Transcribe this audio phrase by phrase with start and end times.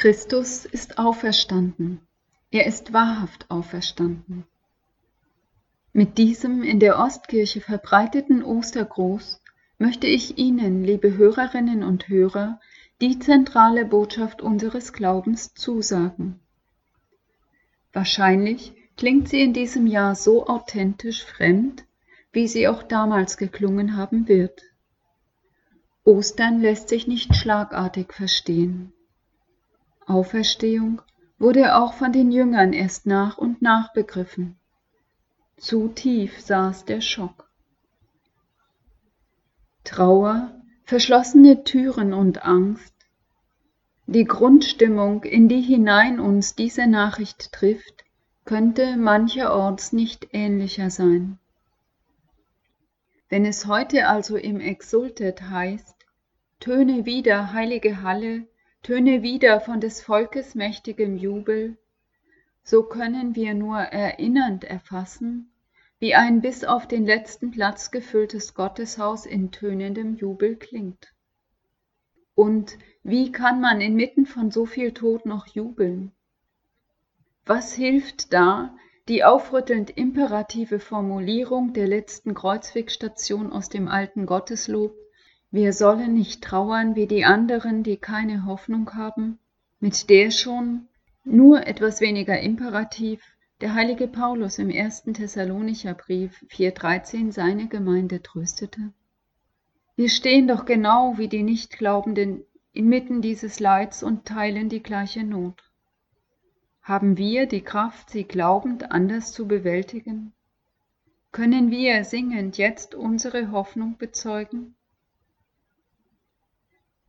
[0.00, 2.00] Christus ist auferstanden.
[2.50, 4.46] Er ist wahrhaft auferstanden.
[5.92, 9.42] Mit diesem in der Ostkirche verbreiteten Ostergruß
[9.76, 12.60] möchte ich Ihnen, liebe Hörerinnen und Hörer,
[13.02, 16.40] die zentrale Botschaft unseres Glaubens zusagen.
[17.92, 21.84] Wahrscheinlich klingt sie in diesem Jahr so authentisch fremd,
[22.32, 24.62] wie sie auch damals geklungen haben wird.
[26.04, 28.94] Ostern lässt sich nicht schlagartig verstehen.
[30.10, 31.02] Auferstehung
[31.38, 34.56] wurde auch von den Jüngern erst nach und nach begriffen.
[35.56, 37.48] Zu tief saß der Schock.
[39.84, 42.94] Trauer, verschlossene Türen und Angst,
[44.12, 48.04] die Grundstimmung, in die hinein uns diese Nachricht trifft,
[48.44, 51.38] könnte mancherorts nicht ähnlicher sein.
[53.28, 55.94] Wenn es heute also im Exultet heißt,
[56.58, 58.48] töne wieder, heilige Halle,
[58.82, 61.76] töne wieder von des Volkes mächtigem Jubel,
[62.62, 65.50] so können wir nur erinnernd erfassen,
[65.98, 71.12] wie ein bis auf den letzten Platz gefülltes Gotteshaus in tönendem Jubel klingt.
[72.34, 76.12] Und wie kann man inmitten von so viel Tod noch jubeln?
[77.44, 78.74] Was hilft da
[79.08, 84.94] die aufrüttelnd imperative Formulierung der letzten Kreuzwegstation aus dem alten Gotteslob,
[85.50, 89.38] wir sollen nicht trauern wie die anderen, die keine Hoffnung haben,
[89.80, 90.86] mit der schon
[91.24, 93.20] nur etwas weniger imperativ
[93.60, 98.92] der heilige Paulus im ersten Thessalonicher Brief 4,13 seine Gemeinde tröstete.
[99.96, 105.62] Wir stehen doch genau wie die Nichtglaubenden inmitten dieses Leids und teilen die gleiche Not.
[106.80, 110.32] Haben wir die Kraft, sie glaubend anders zu bewältigen?
[111.32, 114.74] Können wir singend jetzt unsere Hoffnung bezeugen?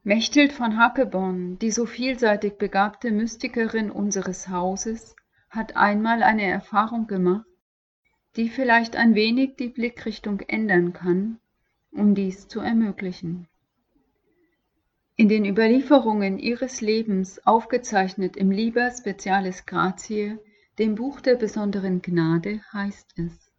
[0.03, 5.15] Mechthild von Hackeborn, die so vielseitig begabte Mystikerin unseres Hauses,
[5.49, 7.45] hat einmal eine Erfahrung gemacht,
[8.35, 11.39] die vielleicht ein wenig die Blickrichtung ändern kann,
[11.91, 13.47] um dies zu ermöglichen.
[15.17, 20.39] In den Überlieferungen ihres Lebens, aufgezeichnet im Liber Specialis Gratiae,
[20.79, 23.51] dem Buch der besonderen Gnade, heißt es.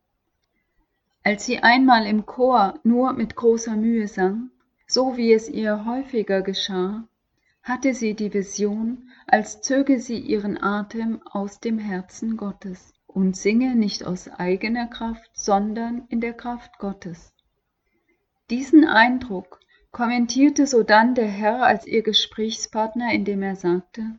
[1.22, 4.50] Als sie einmal im Chor nur mit großer Mühe sang,
[4.92, 7.08] so wie es ihr häufiger geschah,
[7.62, 13.75] hatte sie die Vision, als zöge sie ihren Atem aus dem Herzen Gottes und singe
[13.75, 17.32] nicht aus eigener Kraft, sondern in der Kraft Gottes.
[18.50, 19.60] Diesen Eindruck
[19.92, 24.19] kommentierte sodann der Herr als ihr Gesprächspartner, indem er sagte,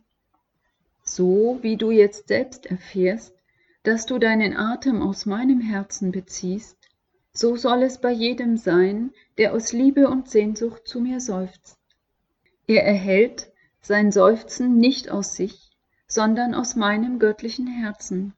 [1.04, 3.32] so wie du jetzt selbst erfährst,
[3.84, 6.78] dass du deinen Atem aus meinem Herzen beziehst,
[7.34, 11.76] so soll es bei jedem sein, der aus Liebe und Sehnsucht zu mir seufzt.
[12.66, 15.70] Er erhält sein Seufzen nicht aus sich,
[16.06, 18.34] sondern aus meinem göttlichen Herzen.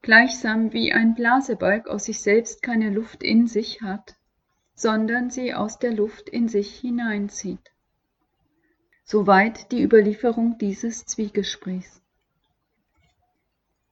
[0.00, 4.16] Gleichsam wie ein Blasebalg aus sich selbst keine Luft in sich hat,
[4.74, 7.72] sondern sie aus der Luft in sich hineinzieht.
[9.04, 12.00] Soweit die Überlieferung dieses Zwiegesprächs.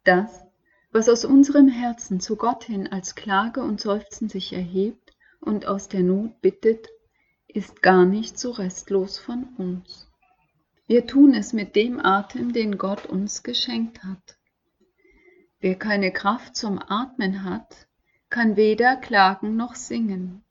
[0.04, 0.42] Das,
[0.92, 5.88] was aus unserem Herzen zu Gott hin als Klage und Seufzen sich erhebt und aus
[5.88, 6.88] der Not bittet,
[7.48, 10.10] ist gar nicht so restlos von uns.
[10.86, 14.36] Wir tun es mit dem Atem, den Gott uns geschenkt hat.
[15.60, 17.86] Wer keine Kraft zum Atmen hat,
[18.28, 20.42] kann weder klagen noch singen.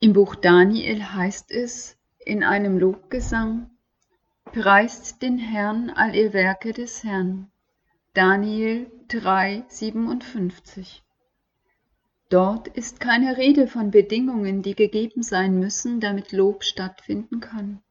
[0.00, 3.70] Im Buch Daniel heißt es in einem Lobgesang,
[4.44, 7.50] Preist den Herrn all ihr Werke des Herrn.
[8.14, 11.02] Daniel 3, 57.
[12.28, 17.82] Dort ist keine Rede von Bedingungen, die gegeben sein müssen, damit Lob stattfinden kann.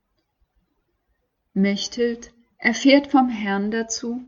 [1.54, 4.24] Mechthild erfährt vom Herrn dazu,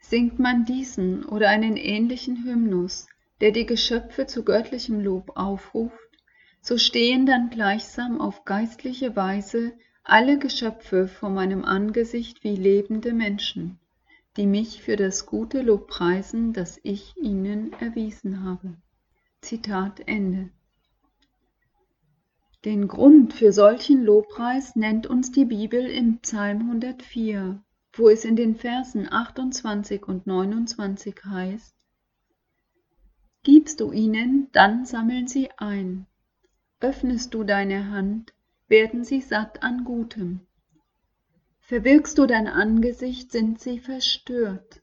[0.00, 3.06] singt man diesen oder einen ähnlichen Hymnus,
[3.40, 6.18] der die Geschöpfe zu göttlichem Lob aufruft,
[6.62, 9.72] so stehen dann gleichsam auf geistliche Weise
[10.02, 13.78] alle Geschöpfe vor meinem Angesicht wie lebende Menschen,
[14.38, 18.76] die mich für das gute Lob preisen, das ich ihnen erwiesen habe.
[19.40, 20.50] Zitat Ende.
[22.64, 27.60] Den Grund für solchen Lobpreis nennt uns die Bibel im Psalm 104,
[27.94, 31.74] wo es in den Versen 28 und 29 heißt,
[33.42, 36.06] Gibst du ihnen, dann sammeln sie ein,
[36.78, 38.34] Öffnest du deine Hand,
[38.68, 40.47] werden sie satt an Gutem.
[41.68, 44.80] Verbirgst du dein Angesicht, sind sie verstört.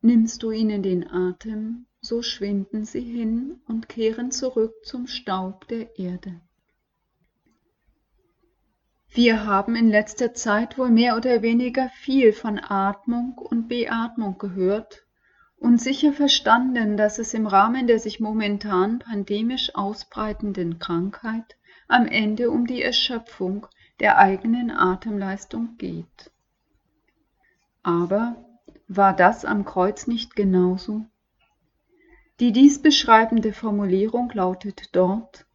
[0.00, 5.98] Nimmst du ihnen den Atem, so schwinden sie hin und kehren zurück zum Staub der
[5.98, 6.40] Erde.
[9.08, 15.02] Wir haben in letzter Zeit wohl mehr oder weniger viel von Atmung und Beatmung gehört
[15.56, 21.56] und sicher verstanden, dass es im Rahmen der sich momentan pandemisch ausbreitenden Krankheit
[21.88, 23.66] am Ende um die Erschöpfung
[24.00, 26.32] der eigenen Atemleistung geht.
[27.82, 28.44] Aber
[28.88, 31.06] war das am Kreuz nicht genauso?
[32.40, 35.46] Die dies beschreibende Formulierung lautet dort,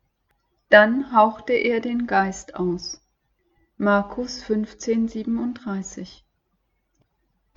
[0.69, 3.01] dann hauchte er den Geist aus.
[3.77, 6.21] Markus 15,37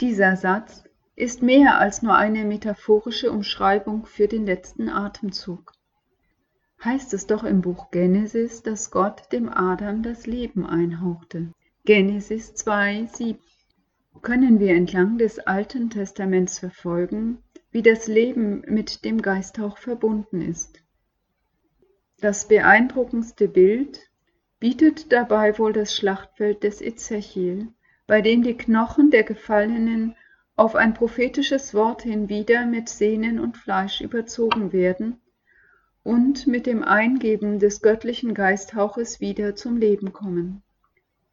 [0.01, 5.73] Dieser Satz ist mehr als nur eine metaphorische Umschreibung für den letzten Atemzug.
[6.85, 11.53] Heißt es doch im Buch Genesis, dass Gott dem Adam das Leben einhauchte.
[11.85, 13.37] Genesis 2,7
[14.23, 17.39] Können wir entlang des Alten Testaments verfolgen,
[17.73, 20.81] wie das Leben mit dem Geisthauch verbunden ist.
[22.21, 24.09] Das beeindruckendste Bild
[24.61, 27.67] bietet dabei wohl das Schlachtfeld des Ezechiel,
[28.07, 30.15] bei dem die Knochen der Gefallenen
[30.55, 35.21] auf ein prophetisches Wort hin wieder mit Sehnen und Fleisch überzogen werden
[36.09, 40.63] und mit dem Eingeben des göttlichen Geisthauches wieder zum Leben kommen.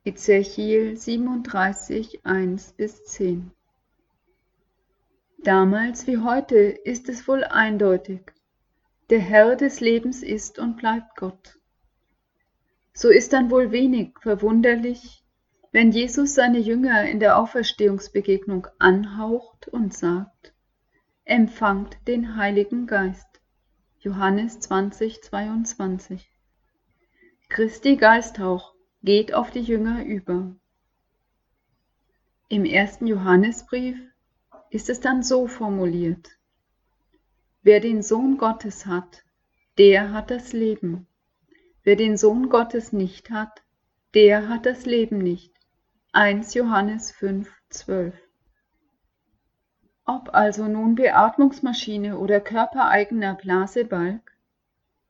[0.03, 3.51] Ezechiel 37, 1 bis 10
[5.37, 8.33] Damals wie heute ist es wohl eindeutig,
[9.09, 11.57] der Herr des Lebens ist und bleibt Gott
[12.97, 15.21] so ist dann wohl wenig verwunderlich,
[15.73, 20.53] wenn Jesus seine Jünger in der Auferstehungsbegegnung anhaucht und sagt,
[21.25, 23.34] empfangt den Heiligen Geist.
[24.05, 26.29] Johannes 20, 22.
[27.49, 30.55] Christi Geisthauch geht auf die Jünger über.
[32.47, 33.97] Im ersten Johannesbrief
[34.69, 36.37] ist es dann so formuliert.
[37.63, 39.23] Wer den Sohn Gottes hat,
[39.79, 41.07] der hat das Leben.
[41.81, 43.63] Wer den Sohn Gottes nicht hat,
[44.13, 45.51] der hat das Leben nicht.
[46.11, 48.24] 1 Johannes 5, 12.
[50.05, 54.21] Ob also nun Beatmungsmaschine oder körpereigener Blasebalg,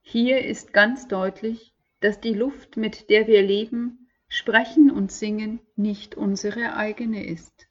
[0.02, 6.16] hier ist ganz deutlich, dass die Luft, mit der wir leben, sprechen und singen, nicht
[6.16, 7.68] unsere eigene ist.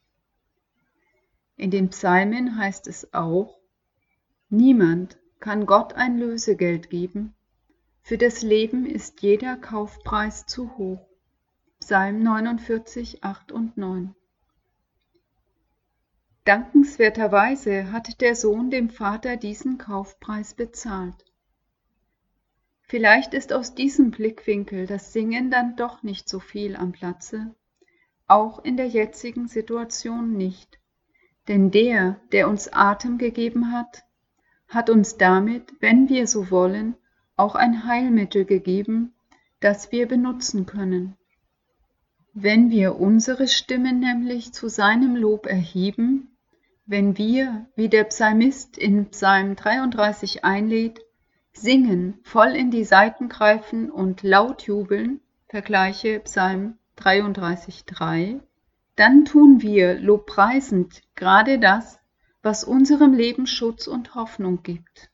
[1.56, 3.58] In den Psalmen heißt es auch,
[4.50, 7.34] niemand kann Gott ein Lösegeld geben,
[8.02, 11.06] für das Leben ist jeder Kaufpreis zu hoch.
[11.80, 14.14] Psalm 49, 8 und 9.
[16.44, 21.24] Dankenswerterweise hat der Sohn dem Vater diesen Kaufpreis bezahlt.
[22.82, 27.54] Vielleicht ist aus diesem Blickwinkel das Singen dann doch nicht so viel am Platze,
[28.26, 30.78] auch in der jetzigen Situation nicht.
[31.48, 34.04] Denn der, der uns Atem gegeben hat,
[34.68, 36.94] hat uns damit, wenn wir so wollen,
[37.36, 39.14] auch ein Heilmittel gegeben,
[39.60, 41.16] das wir benutzen können.
[42.34, 46.33] Wenn wir unsere Stimmen nämlich zu seinem Lob erheben,
[46.86, 51.00] wenn wir, wie der Psalmist in Psalm 33 einlädt,
[51.52, 58.40] singen, voll in die Saiten greifen und laut jubeln, vergleiche Psalm 33,3,
[58.96, 62.00] dann tun wir lobpreisend gerade das,
[62.42, 65.10] was unserem Leben Schutz und Hoffnung gibt.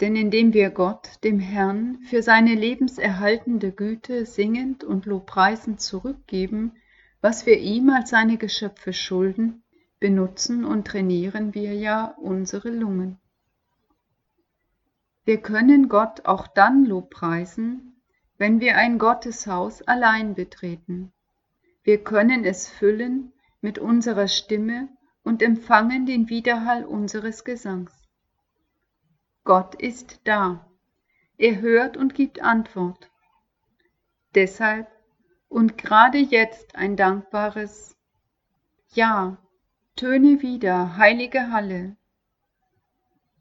[0.00, 6.72] Denn indem wir Gott, dem Herrn, für seine lebenserhaltende Güte singend und lobpreisend zurückgeben,
[7.20, 9.63] was wir ihm als seine Geschöpfe schulden,
[10.04, 13.18] benutzen und trainieren wir ja unsere Lungen.
[15.24, 18.02] Wir können Gott auch dann lobpreisen,
[18.36, 21.10] wenn wir ein Gotteshaus allein betreten.
[21.84, 23.32] Wir können es füllen
[23.62, 24.90] mit unserer Stimme
[25.22, 27.94] und empfangen den Widerhall unseres Gesangs.
[29.42, 30.68] Gott ist da.
[31.38, 33.10] Er hört und gibt Antwort.
[34.34, 34.86] Deshalb
[35.48, 37.96] und gerade jetzt ein dankbares
[38.92, 39.38] Ja,
[39.96, 41.96] töne wieder, heilige Halle.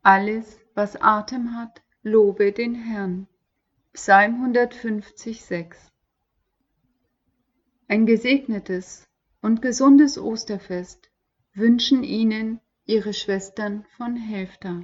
[0.03, 3.27] Alles, was Atem hat, lobe den Herrn.
[3.93, 5.91] Psalm 150, 6
[7.87, 9.07] Ein gesegnetes
[9.41, 11.09] und gesundes Osterfest
[11.53, 14.83] wünschen Ihnen Ihre Schwestern von Helfter.